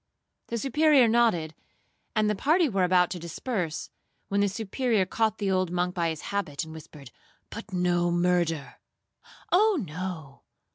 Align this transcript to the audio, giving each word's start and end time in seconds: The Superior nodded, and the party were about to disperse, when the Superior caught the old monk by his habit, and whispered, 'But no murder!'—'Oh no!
The 0.47 0.57
Superior 0.57 1.07
nodded, 1.07 1.53
and 2.15 2.27
the 2.27 2.33
party 2.33 2.67
were 2.67 2.83
about 2.83 3.11
to 3.11 3.19
disperse, 3.19 3.91
when 4.29 4.41
the 4.41 4.49
Superior 4.49 5.05
caught 5.05 5.37
the 5.37 5.51
old 5.51 5.69
monk 5.69 5.93
by 5.93 6.09
his 6.09 6.21
habit, 6.33 6.63
and 6.63 6.73
whispered, 6.73 7.11
'But 7.51 7.71
no 7.71 8.09
murder!'—'Oh 8.09 9.79
no! 9.87 10.41